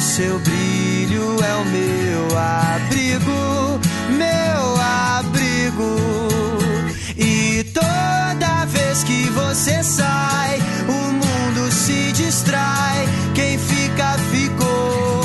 [0.00, 3.78] Seu brilho é o meu abrigo,
[4.16, 5.96] meu abrigo.
[7.18, 13.06] E toda vez que você sai, o mundo se distrai.
[13.34, 15.22] Quem fica, ficou.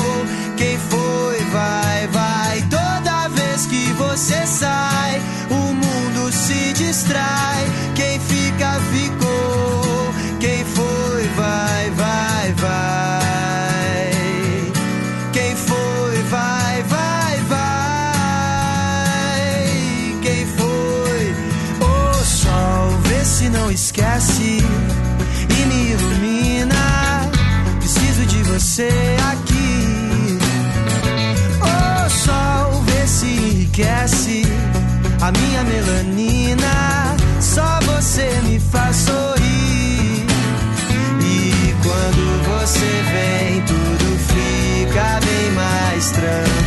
[0.58, 2.62] Quem foi, vai, vai.
[2.68, 7.75] Toda vez que você sai, o mundo se distrai.
[23.96, 24.58] Esquece
[25.48, 27.30] e me ilumina.
[27.78, 28.90] Preciso de você
[29.32, 30.38] aqui.
[31.62, 34.42] O sol, vê se enriquece
[35.22, 37.16] a minha melanina.
[37.40, 40.26] Só você me faz sorrir.
[41.22, 46.65] E quando você vem, tudo fica bem mais tranquilo.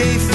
[0.00, 0.29] Quem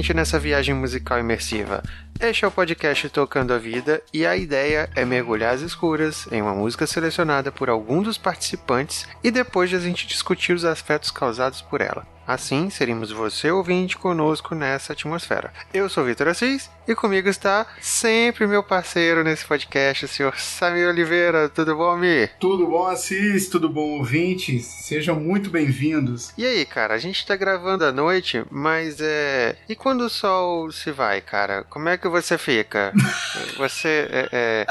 [0.00, 1.82] gente nessa viagem musical imersiva.
[2.18, 6.40] Este é o podcast Tocando a Vida e a ideia é mergulhar às escuras em
[6.40, 11.10] uma música selecionada por algum dos participantes e depois de a gente discutir os afetos
[11.10, 12.06] causados por ela.
[12.30, 15.52] Assim, seríamos você ouvinte conosco nessa atmosfera.
[15.74, 20.86] Eu sou Vitor Assis e comigo está sempre meu parceiro nesse podcast, o senhor Samir
[20.86, 21.48] Oliveira.
[21.48, 22.28] Tudo bom, Mi?
[22.38, 23.48] Tudo bom, Assis?
[23.48, 24.64] Tudo bom, ouvintes?
[24.64, 26.32] Sejam muito bem-vindos.
[26.38, 29.56] E aí, cara, a gente tá gravando à noite, mas é.
[29.68, 31.64] E quando o sol se vai, cara?
[31.64, 32.92] Como é que você fica?
[33.58, 34.08] Você.
[34.08, 34.66] É, é,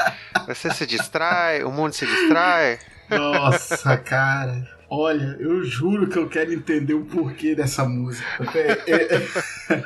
[0.46, 1.62] Você se distrai?
[1.62, 2.78] O mundo se distrai?
[3.10, 4.79] Nossa, cara.
[4.92, 8.26] Olha, eu juro que eu quero entender o porquê dessa música.
[8.58, 9.26] É, é.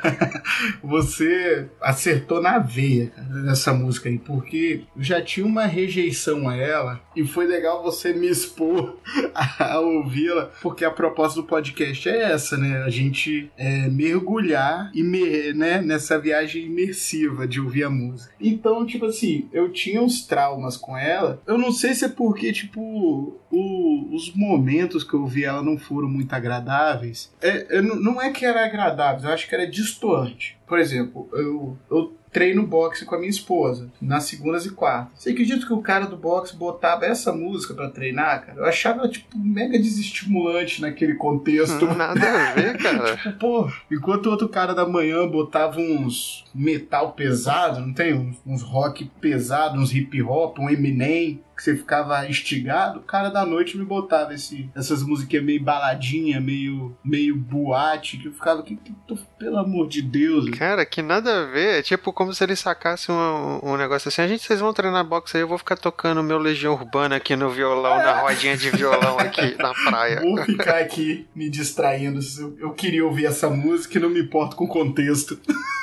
[0.83, 7.01] Você acertou na veia cara, nessa música aí, porque já tinha uma rejeição a ela
[7.15, 8.97] e foi legal você me expor
[9.33, 12.83] a, ouvi-la, porque a proposta do podcast é essa, né?
[12.83, 18.33] A gente é, mergulhar e me, né, nessa viagem imersiva de ouvir a música.
[18.39, 21.41] Então, tipo assim, eu tinha uns traumas com ela.
[21.45, 25.77] Eu não sei se é porque, tipo, o, os momentos que eu vi ela não
[25.77, 27.33] foram muito agradáveis.
[27.41, 30.57] É, não é que era agradável, eu acho que era distoante.
[30.67, 35.23] Por exemplo, eu, eu treino boxe com a minha esposa, nas segundas e quartas.
[35.23, 38.59] Você acredita que o cara do boxe botava essa música para treinar, cara?
[38.59, 41.85] Eu achava, tipo, mega desestimulante naquele contexto.
[41.95, 43.15] Nada a ver, cara.
[43.15, 48.13] tipo, pô, enquanto o outro cara da manhã botava uns metal pesado, não tem?
[48.13, 53.29] Uns, uns rock pesado, uns hip hop, um Eminem que você ficava instigado, o cara
[53.29, 58.61] da noite me botava esse, essas musiquinhas meio baladinha, meio, meio boate, que eu ficava,
[58.61, 58.93] que, que,
[59.39, 60.49] pelo amor de Deus.
[60.49, 61.79] Cara, que nada a ver.
[61.79, 64.21] É tipo como se ele sacasse um, um negócio assim.
[64.21, 67.35] A gente, vocês vão treinar boxe aí, eu vou ficar tocando meu Legião Urbana aqui
[67.35, 68.03] no violão, é.
[68.03, 70.21] na rodinha de violão aqui na praia.
[70.21, 72.19] Vou ficar aqui me distraindo.
[72.59, 75.39] Eu queria ouvir essa música e não me importo com o contexto.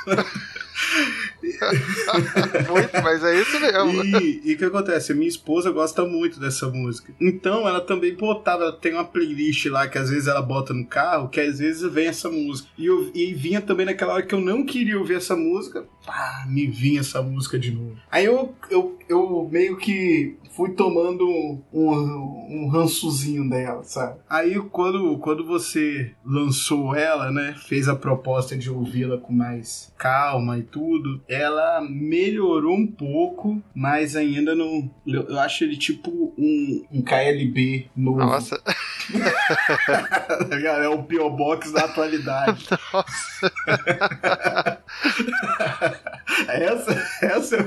[2.69, 4.05] muito, mas é isso mesmo.
[4.45, 5.15] E o que acontece?
[5.15, 7.13] Minha esposa gosta muito dessa música.
[7.21, 10.87] Então ela também botava, ela tem uma playlist lá que às vezes ela bota no
[10.87, 12.69] carro, que às vezes vem essa música.
[12.77, 16.45] E, eu, e vinha também naquela hora que eu não queria ouvir essa música, pá,
[16.49, 17.97] me vinha essa música de novo.
[18.11, 24.19] Aí eu, eu, eu meio que fui tomando um, um, um rançozinho dela, sabe?
[24.29, 30.59] Aí quando, quando você lançou ela, né, fez a proposta de ouvi-la com mais calma
[30.59, 34.91] e tudo, ela melhorou um pouco, mas ainda não.
[35.07, 38.19] Eu, eu acho ele tipo um, um KLB novo.
[38.19, 38.61] Nossa.
[40.83, 41.31] é o P.O.
[41.31, 42.69] Box da atualidade.
[42.93, 43.53] Nossa.
[46.49, 47.65] essa, essa, é,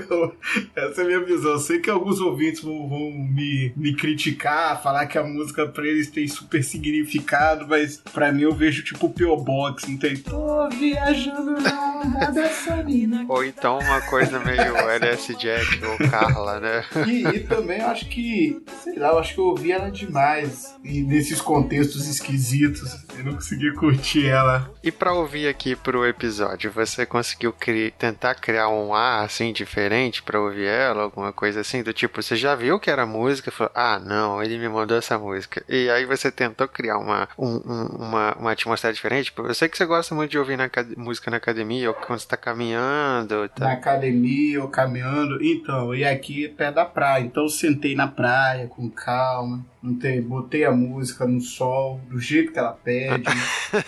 [0.76, 1.52] essa é a minha visão.
[1.52, 5.86] Eu sei que alguns ouvintes vão, vão me, me criticar, falar que a música pra
[5.86, 9.38] eles tem super significado, mas pra mim eu vejo tipo o P.O.
[9.38, 10.22] Box, entende?
[10.22, 13.26] Tô viajando na onda dessa mina.
[13.28, 16.84] Ou então uma coisa meio LS Jack ou Carla, né?
[17.08, 20.76] E, e também eu acho que, sei lá, eu acho que eu ouvi ela demais.
[20.84, 24.72] E nesses contextos esquisitos, eu não consegui curtir ela.
[24.84, 30.22] E pra ouvir aqui pro episódio, você conseguiu cri tentar criar um ar assim diferente
[30.22, 31.04] pra ouvir ela?
[31.04, 31.82] Alguma coisa assim?
[31.82, 33.50] Do tipo, você já viu que era música?
[33.50, 35.64] Falou, ah, não, ele me mandou essa música.
[35.68, 39.34] E aí você tentou criar uma, um, uma, uma atmosfera diferente?
[39.36, 42.28] Eu sei que você gosta muito de ouvir na, música na academia ou quando você
[42.28, 43.50] tá caminhando.
[43.50, 43.66] Tá.
[43.66, 45.44] Na academia ou caminhando.
[45.44, 47.24] Então, e aqui é pé da praia.
[47.24, 52.52] Então eu sentei na praia com calma não botei a música no sol, do jeito
[52.52, 53.24] que ela pede.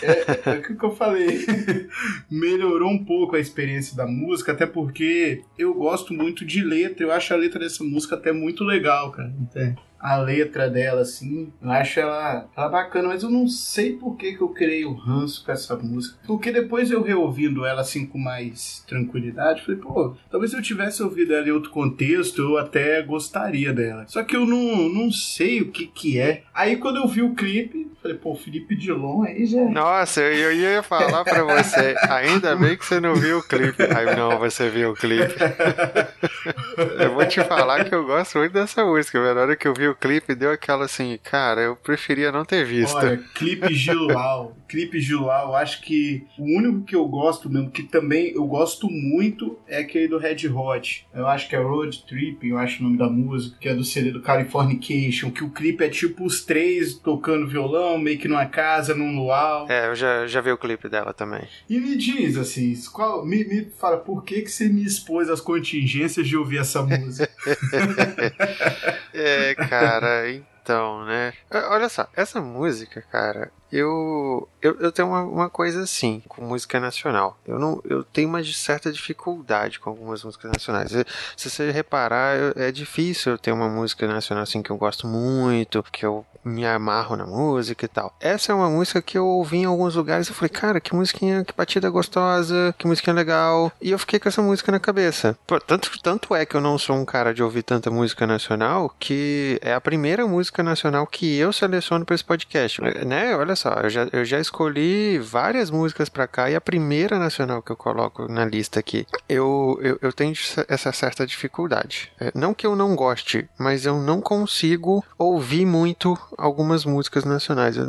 [0.03, 0.11] é,
[0.51, 1.45] é, é, o que eu falei.
[2.29, 7.03] Melhorou um pouco a experiência da música, até porque eu gosto muito de letra.
[7.03, 9.33] Eu acho a letra dessa música até muito legal, cara.
[9.39, 9.77] Entende?
[9.99, 11.51] A letra dela, assim.
[11.61, 14.93] Eu acho ela, ela bacana, mas eu não sei por que, que eu criei o
[14.93, 16.17] ranço com essa música.
[16.25, 21.01] Porque depois eu reouvindo ela assim com mais tranquilidade, falei, pô, talvez se eu tivesse
[21.01, 24.05] ouvido ela em outro contexto, eu até gostaria dela.
[24.07, 26.43] Só que eu não, não sei o que que é.
[26.53, 29.59] Aí quando eu vi o clipe, falei, pô, Felipe Dilon aí já.
[29.59, 29.69] É.
[29.69, 33.83] Nossa, eu, eu ia falar pra você, ainda bem que você não viu o clipe.
[33.83, 35.33] Aí não, você viu o clipe.
[36.99, 39.35] eu vou te falar que eu gosto muito dessa música, velho.
[39.35, 42.65] Na hora que eu vi o clipe deu aquela assim, cara, eu preferia não ter
[42.65, 42.95] visto.
[42.95, 48.33] Olha, clipe Gilual, clipe Gilual, acho que o único que eu gosto mesmo, que também
[48.33, 51.07] eu gosto muito, é aquele do Red Hot.
[51.13, 53.83] Eu acho que é Road Trip, eu acho o nome da música, que é do
[53.83, 58.45] CD do Californication, que o clipe é tipo os três tocando violão, meio que numa
[58.45, 59.69] casa, num luau.
[59.69, 61.43] É, eu já, já vi o clipe dela também.
[61.69, 65.41] E me diz, assim, qual, me, me fala, por que, que você me expôs às
[65.41, 67.29] contingências de ouvir essa música?
[69.13, 71.33] é, cara então, né?
[71.69, 76.79] Olha só, essa música, cara, eu, eu, eu tenho uma, uma, coisa assim com música
[76.79, 77.37] nacional.
[77.45, 80.91] Eu não eu tenho uma certa dificuldade com algumas músicas nacionais.
[81.35, 85.83] Se você reparar, é difícil eu ter uma música nacional assim que eu gosto muito,
[85.91, 88.15] que eu me amarro na música e tal.
[88.19, 91.43] Essa é uma música que eu ouvi em alguns lugares e falei, cara, que musiquinha,
[91.43, 93.71] que batida gostosa, que musiquinha legal.
[93.81, 95.37] E eu fiquei com essa música na cabeça.
[95.45, 98.95] Pô, tanto, tanto é que eu não sou um cara de ouvir tanta música nacional
[98.99, 103.35] que é a primeira música nacional que eu seleciono para esse podcast, né?
[103.35, 107.61] Olha só, eu já, eu já escolhi várias músicas para cá e a primeira nacional
[107.61, 110.33] que eu coloco na lista aqui, eu, eu, eu tenho
[110.67, 112.11] essa certa dificuldade.
[112.19, 117.75] É, não que eu não goste, mas eu não consigo ouvir muito algumas músicas nacionais.
[117.77, 117.87] Eu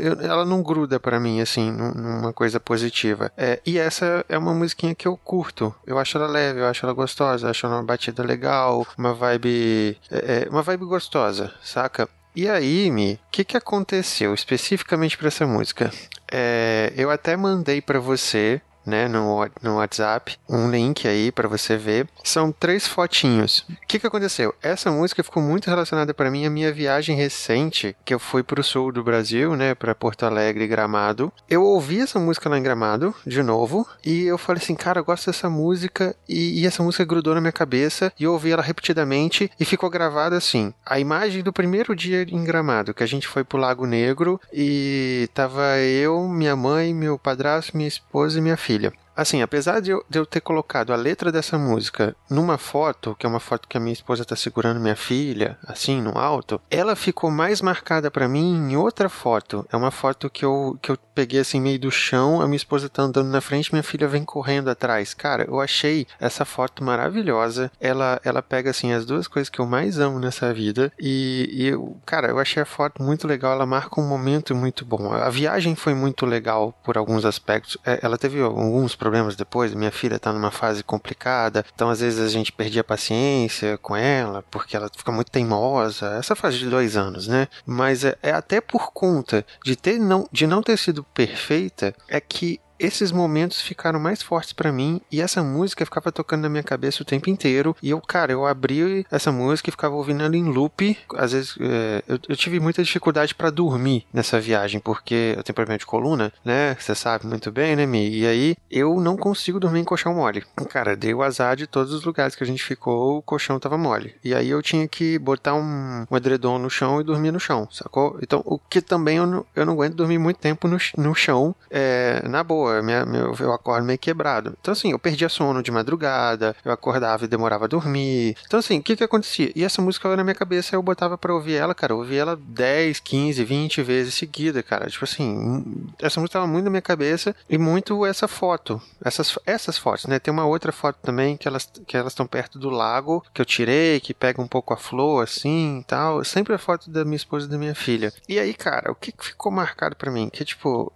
[0.00, 3.30] eu, ela não gruda para mim, assim, numa coisa positiva.
[3.36, 5.74] É, e essa é uma musiquinha que eu curto.
[5.86, 9.12] Eu acho ela leve, eu acho ela gostosa, eu acho ela uma batida legal, uma
[9.12, 9.98] vibe.
[10.10, 12.08] É, é uma vibe gostosa, saca?
[12.36, 15.92] E aí, Mi, o que, que aconteceu especificamente para essa música?
[16.32, 21.76] É, eu até mandei para você né, no, no WhatsApp, um link aí para você
[21.76, 22.06] ver.
[22.22, 23.64] São três fotinhos.
[23.68, 24.54] O que, que aconteceu?
[24.62, 28.60] Essa música ficou muito relacionada para mim à minha viagem recente, que eu fui para
[28.60, 31.32] o sul do Brasil, né, para Porto Alegre, Gramado.
[31.48, 35.04] Eu ouvi essa música lá em Gramado, de novo, e eu falei assim, cara, eu
[35.04, 38.62] gosto dessa música, e, e essa música grudou na minha cabeça, e eu ouvi ela
[38.62, 40.72] repetidamente, e ficou gravada assim.
[40.84, 45.28] A imagem do primeiro dia em Gramado, que a gente foi pro Lago Negro, e
[45.34, 48.92] tava eu, minha mãe, meu padrasto, minha esposa e minha filha filha.
[49.16, 53.26] Assim, apesar de eu, de eu, ter colocado a letra dessa música numa foto, que
[53.26, 56.96] é uma foto que a minha esposa tá segurando minha filha, assim, no alto, ela
[56.96, 59.66] ficou mais marcada para mim em outra foto.
[59.72, 62.88] É uma foto que eu, que eu peguei assim meio do chão, a minha esposa
[62.88, 65.14] tá andando na frente, minha filha vem correndo atrás.
[65.14, 67.70] Cara, eu achei essa foto maravilhosa.
[67.80, 71.66] Ela, ela pega assim as duas coisas que eu mais amo nessa vida e, e
[71.68, 73.52] eu, cara, eu achei a foto muito legal.
[73.52, 75.12] Ela marca um momento muito bom.
[75.12, 77.78] A viagem foi muito legal por alguns aspectos.
[77.86, 79.74] É, ela teve alguns problemas depois.
[79.74, 83.94] Minha filha tá numa fase complicada, então às vezes a gente perdia a paciência com
[83.94, 86.14] ela, porque ela fica muito teimosa.
[86.14, 87.48] Essa fase de dois anos, né?
[87.66, 92.18] Mas é, é até por conta de, ter não, de não ter sido perfeita, é
[92.18, 96.62] que esses momentos ficaram mais fortes para mim e essa música ficava tocando na minha
[96.62, 97.74] cabeça o tempo inteiro.
[97.82, 100.96] E eu, cara, eu abri essa música e ficava ouvindo ela em loop.
[101.16, 105.54] Às vezes é, eu, eu, tive muita dificuldade para dormir nessa viagem, porque eu tenho
[105.54, 106.76] problema de coluna, né?
[106.78, 108.10] Você sabe muito bem, né, Mi?
[108.10, 110.44] E aí eu não consigo dormir em colchão mole.
[110.68, 113.78] Cara, dei o azar de todos os lugares que a gente ficou, o colchão tava
[113.78, 114.14] mole.
[114.22, 117.66] E aí eu tinha que botar um, um edredom no chão e dormir no chão,
[117.70, 118.18] sacou?
[118.22, 121.54] Então, o que também eu não, eu não aguento dormir muito tempo no, no chão,
[121.70, 124.56] é, na boa minha, meu, eu acordo meio quebrado.
[124.60, 128.36] Então, assim, eu perdia sono de madrugada, eu acordava e demorava a dormir.
[128.46, 129.52] Então, assim, o que que acontecia?
[129.54, 132.36] E essa música na minha cabeça, eu botava pra ouvir ela, cara, eu ouvia ela
[132.36, 134.88] 10, 15, 20 vezes seguida, cara.
[134.88, 135.64] Tipo assim,
[136.00, 140.18] essa música tava muito na minha cabeça e muito essa foto, essas, essas fotos, né?
[140.18, 143.44] Tem uma outra foto também que elas que elas estão perto do lago, que eu
[143.44, 146.24] tirei, que pega um pouco a flor, assim, e tal.
[146.24, 148.12] Sempre a foto da minha esposa e da minha filha.
[148.28, 150.28] E aí, cara, o que ficou marcado para mim?
[150.28, 150.92] Que, tipo,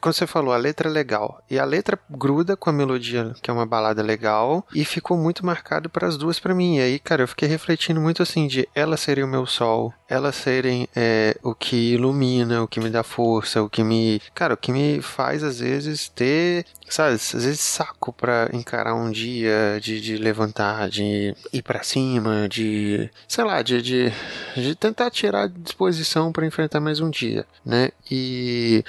[0.00, 1.42] quando você falou falou, a letra é legal.
[1.50, 5.44] E a letra gruda com a melodia, que é uma balada legal, e ficou muito
[5.44, 6.76] marcado para as duas para mim.
[6.76, 10.36] E aí, cara, eu fiquei refletindo muito assim de ela seria o meu sol, elas
[10.36, 14.20] serem é, o que ilumina, o que me dá força, o que me.
[14.34, 19.10] Cara, o que me faz às vezes ter, sabe, às vezes saco para encarar um
[19.10, 23.10] dia, de, de levantar, de ir para cima, de.
[23.28, 24.12] sei lá, de, de,
[24.56, 27.90] de tentar tirar disposição para enfrentar mais um dia, né?
[28.10, 28.84] E.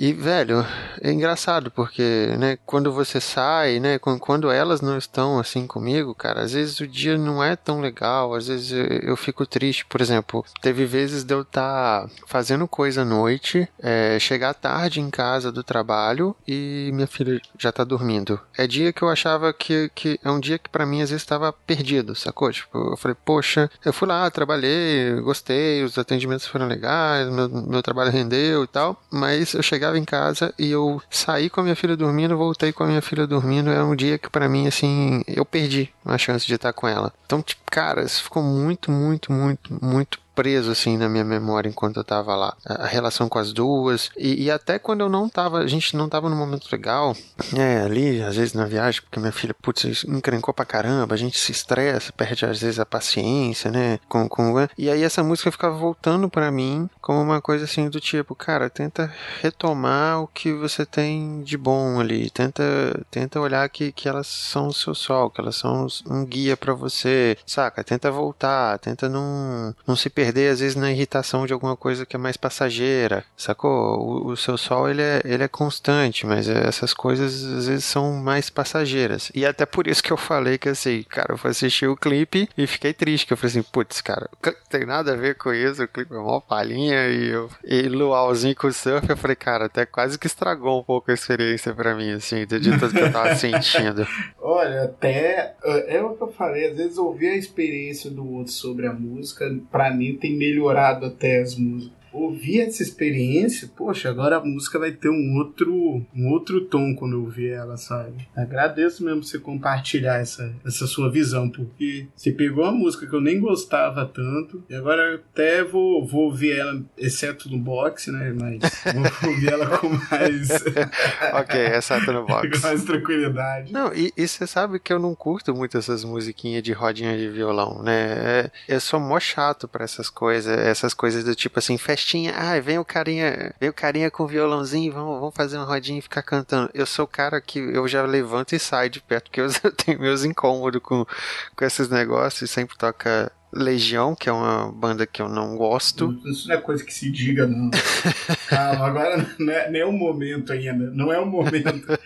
[0.00, 0.64] E, velho,
[1.02, 6.42] é engraçado porque, né, quando você sai, né, quando elas não estão assim comigo, cara,
[6.42, 10.00] às vezes o dia não é tão legal, às vezes eu, eu fico triste, por
[10.00, 15.10] exemplo, teve vezes de eu estar tá fazendo coisa à noite, é, chegar tarde em
[15.10, 17.27] casa do trabalho e minha filha
[17.58, 18.40] já tá dormindo.
[18.56, 21.22] É dia que eu achava que, que é um dia que para mim às vezes
[21.22, 22.50] estava perdido, sacou?
[22.52, 27.82] Tipo, eu falei, poxa, eu fui lá, trabalhei, gostei, os atendimentos foram legais, meu, meu
[27.82, 31.76] trabalho rendeu e tal, mas eu chegava em casa e eu saí com a minha
[31.76, 33.70] filha dormindo, voltei com a minha filha dormindo.
[33.70, 37.12] É um dia que para mim, assim, eu perdi a chance de estar com ela.
[37.26, 41.96] Então, tipo, cara, isso ficou muito, muito, muito, muito preso assim na minha memória enquanto
[41.96, 42.56] eu tava lá.
[42.64, 44.08] A, relação com as duas.
[44.16, 47.16] E, e, até quando eu não tava, a gente não tava num momento legal,
[47.56, 51.36] é, ali, às vezes na viagem, porque minha filha, putz, encrencou pra caramba, a gente
[51.36, 53.98] se estressa, perde às vezes a paciência, né?
[54.08, 54.54] Com, com...
[54.78, 58.70] E aí essa música ficava voltando para mim como uma coisa assim do tipo, cara,
[58.70, 62.62] tenta retomar o que você tem de bom ali, tenta,
[63.10, 66.74] tenta olhar que, que elas são o seu sol, que elas são um guia para
[66.74, 67.82] você, saca?
[67.82, 72.04] Tenta voltar, tenta não, não se perder perder às vezes na irritação de alguma coisa
[72.04, 73.98] que é mais passageira, sacou?
[73.98, 78.12] O, o seu sol ele é, ele é constante, mas essas coisas às vezes são
[78.12, 79.32] mais passageiras.
[79.34, 82.48] E até por isso que eu falei que assim, cara, eu fui assistir o clipe
[82.58, 84.28] e fiquei triste, que eu falei assim, putz, cara,
[84.68, 88.54] tem nada a ver com isso, o clipe é uma palhinha e, eu, e luauzinho
[88.54, 91.94] com o surf, eu falei, cara, até quase que estragou um pouco a experiência para
[91.94, 94.06] mim, assim, de, de tudo que eu tava sentindo.
[94.38, 95.54] Olha, até
[95.86, 99.50] é o que eu falei, às vezes ouvir a experiência do outro sobre a música,
[99.70, 104.92] para mim tem melhorado até as músicas ouvir essa experiência, poxa, agora a música vai
[104.92, 108.28] ter um outro, um outro tom quando eu ouvir ela, sabe?
[108.36, 113.20] Agradeço mesmo você compartilhar essa, essa sua visão, porque você pegou uma música que eu
[113.20, 118.34] nem gostava tanto, e agora até vou, vou ouvir ela, exceto no box, né?
[118.38, 118.60] Mas
[118.94, 120.48] vou ouvir ela com mais.
[121.34, 122.60] ok, exceto no box.
[122.60, 123.72] com mais tranquilidade.
[123.72, 127.28] Não, e, e você sabe que eu não curto muito essas musiquinhas de rodinha de
[127.28, 127.98] violão, né?
[128.08, 132.32] É, eu sou mó chato pra essas coisas, essas coisas do tipo assim, festinha festinha,
[132.34, 135.98] ai, vem o carinha, vem o carinha com o violãozinho, vamos, vamos fazer uma rodinha
[135.98, 136.70] e ficar cantando.
[136.72, 140.00] Eu sou o cara que eu já levanto e saio de perto, porque eu tenho
[140.00, 141.06] meus incômodos com,
[141.54, 146.18] com esses negócios, sempre toca Legião, que é uma banda que eu não gosto.
[146.26, 147.70] Isso não é coisa que se diga, não.
[148.48, 150.90] Calma, agora não é nem o momento ainda.
[150.90, 151.88] Não é o momento.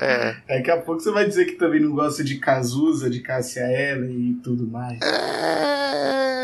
[0.00, 0.36] é.
[0.48, 4.06] Daqui a pouco você vai dizer que também não gosta de Cazuza, de Cássia Ela
[4.06, 4.98] e tudo mais.
[5.02, 6.34] É...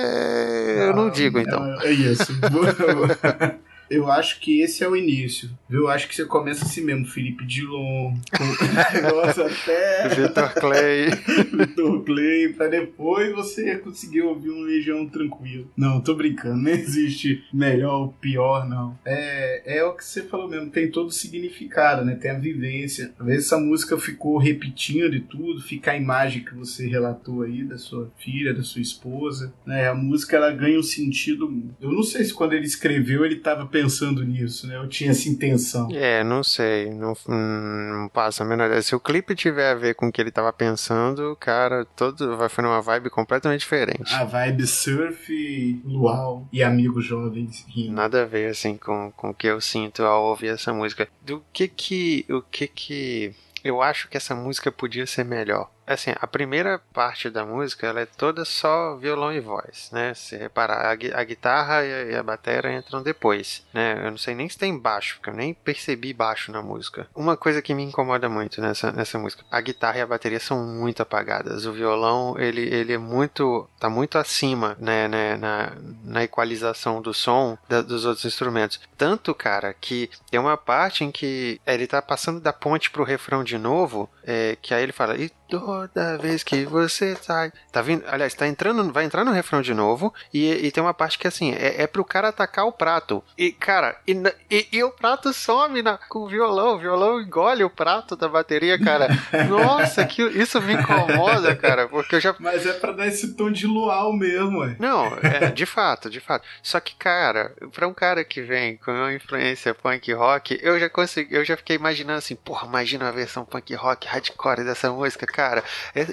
[0.88, 1.64] Eu não digo, então.
[1.80, 2.32] É, é isso.
[3.90, 5.50] Eu acho que esse é o início.
[5.68, 8.14] Eu acho que você começa assim mesmo, Felipe Dilon,
[8.94, 10.08] negócio até.
[10.10, 11.10] Vitor Clay.
[11.52, 15.68] Vitor Clay, pra depois você conseguir ouvir um Legião tranquilo.
[15.76, 18.96] Não, tô brincando, não existe melhor ou pior, não.
[19.04, 22.14] É, é o que você falou mesmo, tem todo o significado, né?
[22.14, 23.12] Tem a vivência.
[23.18, 27.64] Às vezes essa música ficou repetindo de tudo, fica a imagem que você relatou aí
[27.64, 29.52] da sua filha, da sua esposa.
[29.66, 29.88] Né?
[29.88, 31.52] A música ela ganha um sentido.
[31.80, 34.76] Eu não sei se quando ele escreveu ele tava pensando pensando nisso, né?
[34.76, 35.88] Eu tinha essa intenção.
[35.92, 36.90] É, não sei.
[36.90, 40.30] Não, não passa a menor Se o clipe tiver a ver com o que ele
[40.30, 44.12] tava pensando, cara, todo vai foi numa vibe completamente diferente.
[44.14, 47.92] A vibe surf, luau e amigos jovens rindo.
[47.92, 51.08] Nada a ver, assim, com, com o que eu sinto ao ouvir essa música.
[51.22, 52.26] Do que que.
[52.28, 53.34] O que que.
[53.62, 58.00] Eu acho que essa música podia ser melhor assim, a primeira parte da música ela
[58.00, 60.14] é toda só violão e voz, né?
[60.14, 64.00] Se reparar, a, a guitarra e a, a bateria entram depois, né?
[64.04, 67.08] Eu não sei nem se tem baixo, porque eu nem percebi baixo na música.
[67.14, 70.64] Uma coisa que me incomoda muito nessa, nessa música, a guitarra e a bateria são
[70.64, 71.66] muito apagadas.
[71.66, 75.72] O violão, ele, ele é muito, tá muito acima, né, né na,
[76.04, 78.80] na equalização do som da, dos outros instrumentos.
[78.96, 83.42] Tanto, cara, que tem uma parte em que ele tá passando da ponte pro refrão
[83.42, 87.52] de novo, é, que aí ele fala, e toda vez que você sai.
[87.72, 88.04] Tá vindo.
[88.06, 88.92] Aliás, tá entrando.
[88.92, 90.14] Vai entrar no refrão de novo.
[90.32, 93.22] E, e tem uma parte que assim, é, é pro cara atacar o prato.
[93.36, 94.12] E, cara, e,
[94.50, 96.76] e, e o prato some na, com o violão.
[96.76, 99.08] O violão engole o prato da bateria, cara.
[99.48, 101.88] Nossa, que, isso me incomoda, cara.
[101.88, 102.34] Porque eu já.
[102.38, 104.76] Mas é pra dar esse tom de luau mesmo, ué.
[104.78, 106.46] Não, é, de fato, de fato.
[106.62, 110.88] Só que, cara, pra um cara que vem com uma influência punk rock, eu já
[110.88, 115.26] consegui, eu já fiquei imaginando assim, porra, imagina a versão punk rock hardcore dessa música,
[115.26, 115.64] cara cara.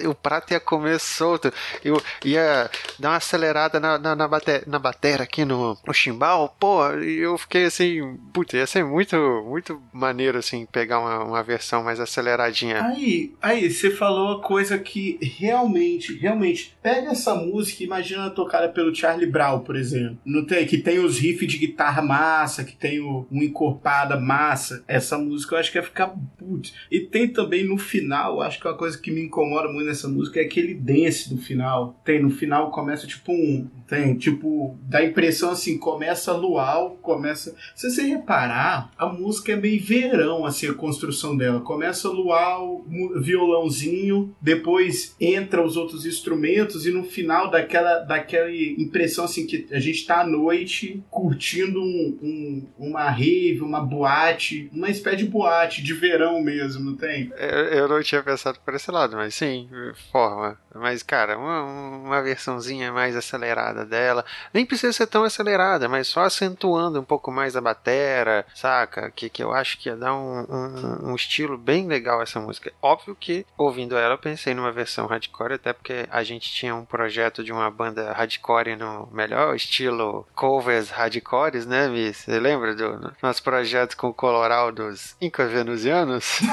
[0.08, 1.52] O prato ia comer solto.
[1.84, 6.56] Eu ia dar uma acelerada na, na, na, bater, na batera aqui no, no chimbal.
[6.58, 11.82] Pô, eu fiquei assim, puta, ia ser muito, muito maneiro, assim, pegar uma, uma versão
[11.82, 12.82] mais aceleradinha.
[12.82, 18.68] Aí, aí, você falou uma coisa que realmente, realmente, pega essa música e imagina tocada
[18.68, 20.18] pelo Charlie Brown, por exemplo.
[20.24, 24.82] Não tem, que tem os riffs de guitarra massa, que tem o, um encorpada massa.
[24.88, 26.72] Essa música eu acho que ia ficar putz.
[26.90, 30.08] E tem também no final, acho que é uma coisa que me incomoda muito nessa
[30.08, 31.98] música é aquele dance do final.
[32.04, 33.68] Tem, no final começa tipo um.
[33.86, 37.54] Tem, tipo, dá a impressão assim, começa luau, começa.
[37.74, 41.60] Se você reparar, a música é meio verão, assim, a construção dela.
[41.60, 42.84] Começa luau,
[43.16, 49.80] violãozinho, depois entra os outros instrumentos e no final daquela, daquela impressão assim que a
[49.80, 55.82] gente tá à noite curtindo um, um, uma rave, uma boate, uma espécie de boate
[55.82, 57.30] de verão mesmo, não tem?
[57.36, 59.68] Eu, eu não tinha pensado por esse lado, mas sim,
[60.12, 60.58] forma.
[60.78, 64.24] Mas, cara, uma, uma versãozinha mais acelerada dela.
[64.52, 69.10] Nem precisa ser tão acelerada, mas só acentuando um pouco mais a batera, saca?
[69.10, 72.72] Que, que eu acho que ia dar um, um, um estilo bem legal essa música.
[72.80, 76.84] Óbvio que, ouvindo ela, eu pensei numa versão hardcore, até porque a gente tinha um
[76.84, 82.18] projeto de uma banda hardcore no melhor estilo covers hardcores, né, Miss?
[82.18, 86.40] Você lembra do nosso projeto com o coloral dos Inca-Venusianos?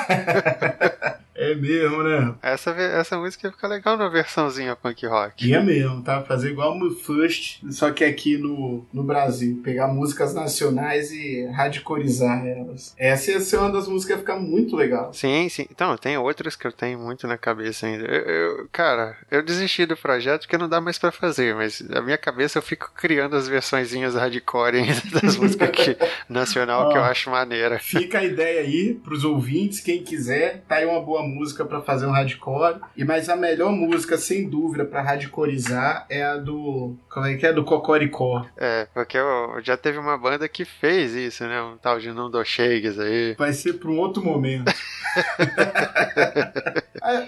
[1.38, 2.34] É mesmo, né?
[2.42, 5.46] Essa, essa música ia ficar legal na versãozinha punk rock.
[5.46, 6.22] Ia mesmo, tá?
[6.22, 9.60] Fazer igual o First, só que aqui no, no Brasil.
[9.64, 12.96] Pegar músicas nacionais e radicorizar elas.
[12.98, 15.14] Essa ia ser uma das músicas que ia ficar muito legal.
[15.14, 15.66] Sim, sim.
[15.70, 18.06] Então, tem outras que eu tenho muito na cabeça ainda.
[18.06, 22.02] Eu, eu, cara, eu desisti do projeto porque não dá mais para fazer, mas na
[22.02, 25.98] minha cabeça eu fico criando as versõezinhas hardcore ainda das músicas aqui,
[26.30, 27.80] nacional que eu acho maneira.
[27.80, 32.06] Fica a ideia aí pros ouvintes, quem quiser, tá aí uma boa música para fazer
[32.06, 32.80] um hardcore.
[32.96, 36.96] E mas a melhor música música, sem dúvida, pra radicorizar é a do.
[37.10, 37.54] Como é que é?
[37.54, 38.46] Do Cocoricó.
[38.58, 41.62] É, porque eu, já teve uma banda que fez isso, né?
[41.62, 43.36] Um tal de Não Shakes aí.
[43.38, 44.66] Vai ser pra um outro momento.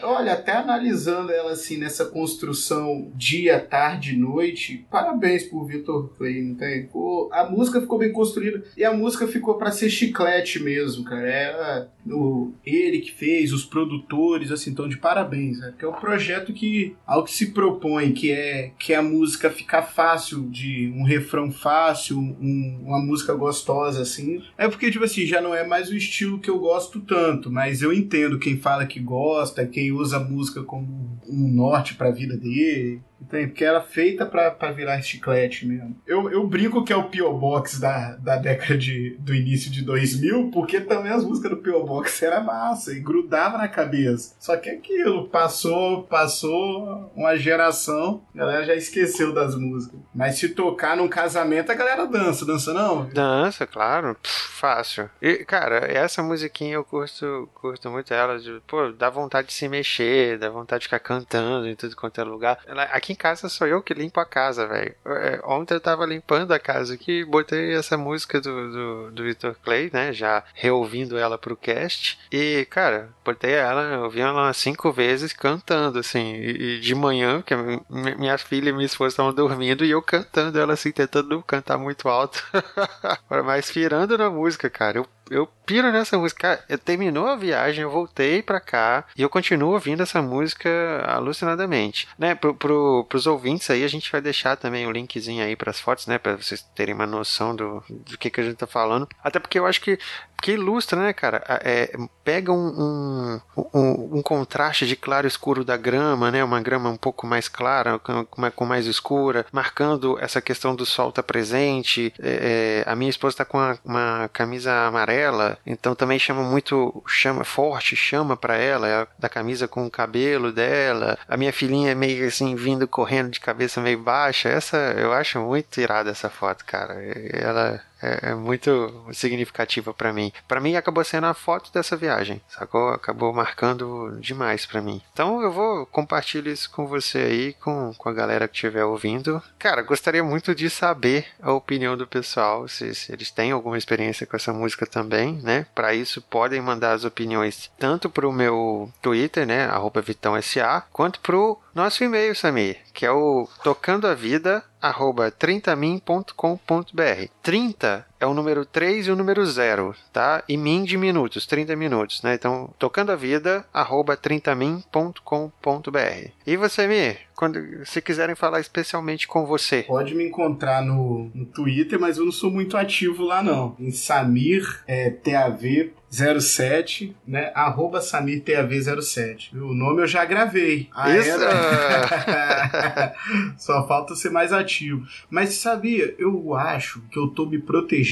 [0.04, 6.42] Olha, até analisando ela assim nessa construção dia, tarde e noite, parabéns pro Vitor Clay,
[6.42, 6.90] não tem?
[7.32, 11.28] a música ficou bem construída e a música ficou para ser chiclete mesmo, cara.
[11.30, 15.70] É o, ele que fez, os produtores, assim, então de parabéns, né?
[15.70, 19.50] Porque é um projeto que, ao que se propõe, que é que é a música
[19.50, 24.42] ficar fácil, de um refrão fácil, um, uma música gostosa, assim.
[24.58, 27.82] É porque, tipo assim, já não é mais o estilo que eu gosto tanto, mas
[27.82, 32.12] eu entendo quem fala que gosta, quem usa a música como um norte para a
[32.12, 33.02] vida dele.
[33.30, 36.00] Tem, porque era feita para virar chiclete mesmo.
[36.06, 37.34] Eu, eu brinco que é o P.O.
[37.34, 41.84] Box da, da década de, do início de 2000, porque também as músicas do P.O.
[41.84, 44.36] Box era massa e grudava na cabeça.
[44.40, 50.00] Só que aquilo, passou, passou uma geração, a galera já esqueceu das músicas.
[50.14, 53.06] Mas se tocar num casamento, a galera dança, dança não?
[53.10, 55.10] Dança, claro, Pff, fácil.
[55.22, 59.68] E, cara, essa musiquinha eu curto, curto muito ela, de, pô, dá vontade de se
[59.68, 62.60] mexer, dá vontade de ficar cantando em tudo quanto é lugar.
[62.92, 64.94] Aqui em casa sou eu que limpo a casa, velho.
[65.06, 69.56] É, ontem eu tava limpando a casa aqui, botei essa música do, do, do Victor
[69.64, 70.12] Clay, né?
[70.12, 72.20] Já reouvindo ela pro cast.
[72.30, 76.36] E, cara, botei ela, ouvi ela umas cinco vezes cantando, assim.
[76.36, 77.56] E, e de manhã, porque
[77.90, 82.10] minha filha e minha esposa estavam dormindo e eu cantando ela assim, tentando cantar muito
[82.10, 82.44] alto.
[83.46, 84.98] Mas pirando na música, cara.
[84.98, 86.64] Eu eu piro nessa música.
[86.70, 90.70] Eu terminou a viagem, eu voltei pra cá e eu continuo ouvindo essa música
[91.06, 92.08] alucinadamente.
[92.18, 95.80] Né, pro, pro, pros ouvintes aí, a gente vai deixar também o linkzinho aí pras
[95.80, 96.18] fotos, né?
[96.18, 99.08] Pra vocês terem uma noção do, do que, que a gente tá falando.
[99.24, 100.00] Até porque eu acho que
[100.42, 101.44] que ilustra, né, cara?
[101.48, 101.92] É,
[102.24, 103.42] pega um, um,
[103.74, 106.44] um, um, contraste de claro e escuro da grama, né?
[106.44, 111.12] Uma grama um pouco mais clara, com, com mais escura, marcando essa questão do sol
[111.12, 112.14] tá presente.
[112.20, 117.04] É, é, a minha esposa tá com uma, uma, camisa amarela, então também chama muito,
[117.08, 121.18] chama forte, chama para ela, é da camisa com o cabelo dela.
[121.28, 124.50] A minha filhinha meio assim, vindo correndo de cabeça meio baixa.
[124.50, 126.96] Essa, eu acho muito irada essa foto, cara.
[127.32, 130.32] Ela é, é muito significativa para mim.
[130.48, 132.90] Para mim acabou sendo a foto dessa viagem, sacou?
[132.90, 135.02] Acabou marcando demais para mim.
[135.14, 139.42] Então eu vou compartilhar isso com você aí, com, com a galera que estiver ouvindo.
[139.58, 144.28] Cara, gostaria muito de saber a opinião do pessoal, se, se eles têm alguma experiência
[144.28, 145.66] com essa música também, né?
[145.74, 151.60] Para isso podem mandar as opiniões tanto pro meu Twitter, né, arroba VitãoSA, quanto pro
[151.74, 157.30] nosso e-mail, Samir, que é o tocando a vida arroba 30min.com.br.
[157.42, 160.44] 30 é o número 3 e o número 0, tá?
[160.48, 162.34] E min de minutos, 30 minutos, né?
[162.34, 166.32] Então, tocando a vida, arroba 30min.com.br.
[166.46, 169.84] E você, Mi, quando se quiserem falar especialmente com você?
[169.84, 173.76] Pode me encontrar no, no Twitter, mas eu não sou muito ativo lá, não.
[173.80, 177.52] Em Samir, é, TAV 07, né?
[177.54, 179.54] Arroba SamirTAV07.
[179.54, 180.88] O nome eu já gravei.
[180.96, 181.30] Ah, Isso!
[181.30, 183.14] Era...
[183.58, 185.06] Só falta ser mais ativo.
[185.30, 188.07] Mas sabia, eu acho que eu tô me protegendo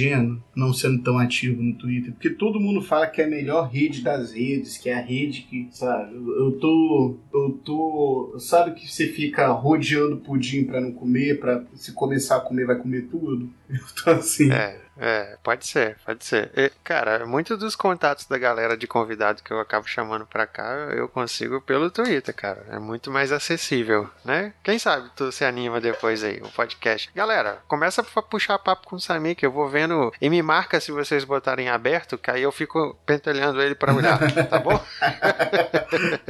[0.55, 4.01] não sendo tão ativo no Twitter, porque todo mundo fala que é a melhor rede
[4.01, 7.17] das redes, que é a rede que, sabe, eu tô.
[7.33, 8.35] Eu tô.
[8.39, 12.77] Sabe que você fica rodeando pudim para não comer, para se começar a comer, vai
[12.77, 13.49] comer tudo?
[13.69, 14.51] Eu tô assim.
[14.51, 14.84] É.
[14.97, 16.51] É, pode ser, pode ser.
[16.55, 20.89] E, cara, muitos dos contatos da galera de convidado que eu acabo chamando pra cá,
[20.91, 22.65] eu consigo pelo Twitter, cara.
[22.69, 24.53] É muito mais acessível, né?
[24.63, 27.09] Quem sabe tu se anima depois aí, o podcast.
[27.13, 30.79] Galera, começa a puxar papo com o Samir, que eu vou vendo e me marca
[30.79, 34.79] se vocês botarem aberto, que aí eu fico pentelhando ele pra olhar, tá bom?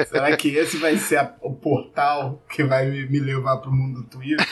[0.07, 4.09] Será que esse vai ser a, o portal que vai me levar pro mundo do
[4.09, 4.45] Twitter?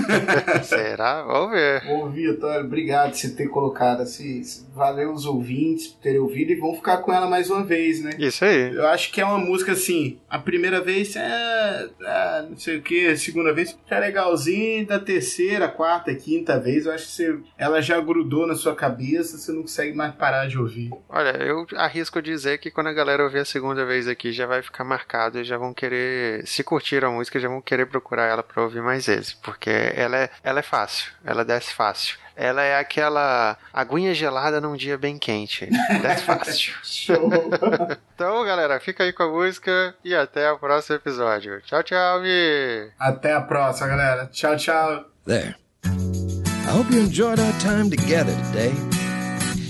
[0.64, 1.22] Será?
[1.22, 1.82] Vamos ver.
[1.88, 4.42] Ô, Vitor, obrigado você ter ter colocado assim.
[4.74, 8.10] Valeu os ouvintes por terem ouvido e vão ficar com ela mais uma vez, né?
[8.18, 8.74] Isso aí.
[8.74, 10.18] Eu acho que é uma música assim.
[10.28, 11.88] A primeira vez é.
[12.00, 16.86] é não sei o que, a segunda vez é legalzinho, da terceira, quarta, quinta vez,
[16.86, 20.46] eu acho que você, ela já grudou na sua cabeça, você não consegue mais parar
[20.46, 20.90] de ouvir.
[21.08, 24.62] Olha, eu arrisco dizer que quando a galera ouvir a segunda vez aqui já vai
[24.62, 26.46] ficar marcado e já vão querer.
[26.46, 29.34] Se curtir a música, já vão querer procurar ela pra ouvir mais vezes.
[29.34, 32.25] Porque ela é, ela é fácil, ela desce fácil.
[32.36, 35.66] Ela é aquela aguinha gelada num dia bem quente.
[36.02, 36.74] That's fácil.
[36.84, 37.30] Show.
[38.14, 41.62] então, galera, fica aí com a música e até o próximo episódio.
[41.62, 42.90] Tchau, tchau, Mi.
[42.98, 44.26] Até a próxima, galera.
[44.26, 45.06] Tchau, tchau.
[45.24, 45.56] There.
[45.86, 48.74] I hope you enjoyed our time together today.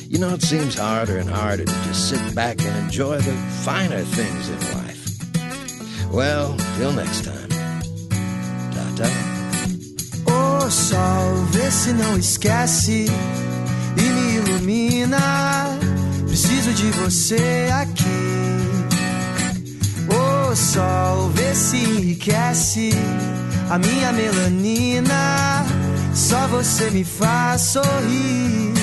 [0.08, 4.02] You know, it seems harder and harder to just sit back and enjoy the finer
[4.02, 6.12] things in life.
[6.12, 7.48] Well, till next time.
[8.72, 9.35] Ta-ta.
[10.66, 13.06] O sol, vê se não esquece
[13.96, 15.78] e me ilumina.
[16.26, 18.02] Preciso de você aqui.
[20.08, 22.90] O sol, vê se enriquece
[23.70, 25.64] a minha melanina.
[26.12, 28.74] Só você me faz sorrir.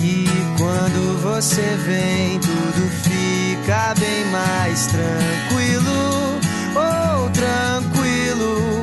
[0.00, 6.38] E quando você vem, tudo fica bem mais tranquilo.
[6.76, 8.73] Oh, tranquilo.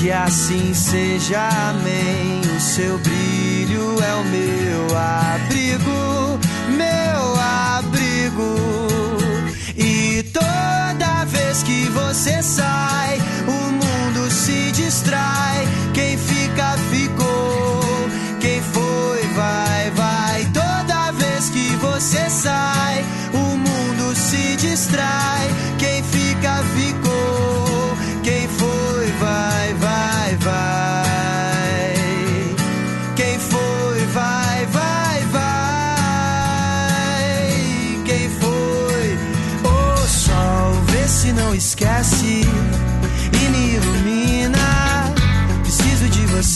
[0.00, 2.40] Que assim seja, amém.
[2.56, 6.40] O seu brilho é o meu abrigo,
[6.74, 8.56] meu abrigo.
[9.76, 15.68] E toda vez que você sai, o mundo se distrai.
[15.92, 16.39] Quem fica,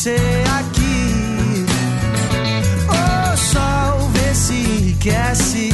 [0.05, 1.65] você aqui.
[2.91, 5.71] O sol, vê se enriquece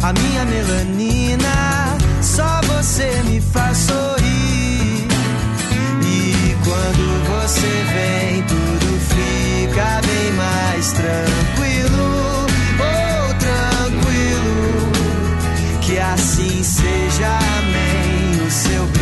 [0.00, 1.98] a minha melanina.
[2.22, 5.08] Só você me faz sorrir.
[6.04, 12.46] E quando você vem, tudo fica bem mais tranquilo.
[12.78, 14.92] Oh, tranquilo.
[15.80, 18.46] Que assim seja, amém.
[18.46, 18.97] O seu brilho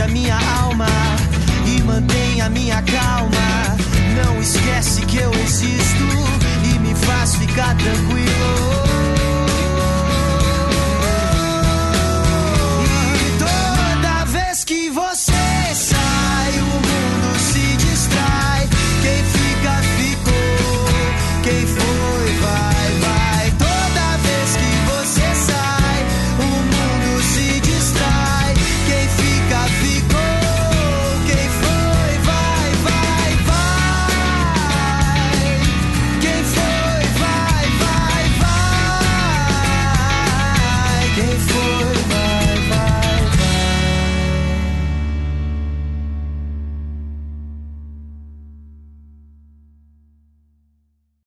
[0.00, 0.86] a minha alma
[1.66, 3.76] e mantém a minha calma.
[4.22, 6.04] Não esquece que eu existo
[6.72, 9.07] e me faz ficar tranquilo.